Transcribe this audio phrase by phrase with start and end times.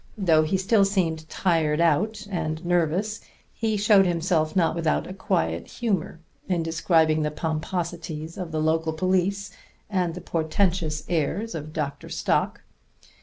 [0.17, 3.21] Though he still seemed tired out and nervous,
[3.53, 8.93] he showed himself not without a quiet humor in describing the pomposities of the local
[8.93, 9.51] police
[9.91, 12.09] and the portentous airs of Dr.
[12.09, 12.63] Stock.